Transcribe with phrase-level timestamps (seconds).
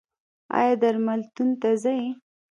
[0.57, 1.99] ایا درملتون ته ځئ؟